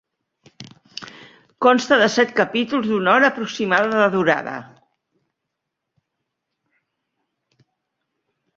Consta 1.65 1.99
de 2.03 2.07
set 2.13 2.33
capítols 2.39 2.87
d'una 2.93 3.13
hora 3.17 3.29
aproximada 3.33 4.01
de 4.01 4.09
durada. 4.15 4.55